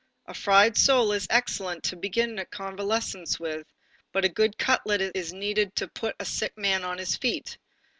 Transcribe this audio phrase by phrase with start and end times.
[0.25, 3.67] A fried sole is excellent to begin a convalescence with,
[4.11, 7.55] but a good cutlet is needed to put a sick man on his feet."